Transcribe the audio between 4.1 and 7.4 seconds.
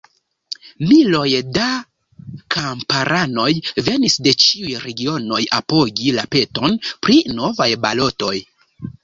de ĉiuj regionoj apogi la peton pri